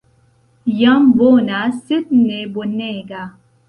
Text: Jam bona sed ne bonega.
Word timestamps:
Jam 0.79 1.05
bona 1.21 1.61
sed 1.79 2.05
ne 2.25 2.43
bonega. 2.59 3.27